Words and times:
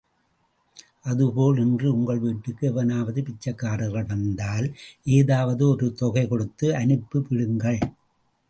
அதுபோல் 1.09 1.57
இன்று 1.57 1.87
உங்கள் 1.93 2.19
வீட்டுக்கு 2.19 2.63
எவனாவ்து 2.71 3.21
பிச்சைக்காரன் 3.27 4.07
வந்தால், 4.07 4.67
ஏதாவது 5.19 5.63
ஒரு 5.69 5.89
தொகை 5.93 6.25
கொடுத்து 6.27 6.69
அனுப்பிவிடுங்கள். 6.75 7.79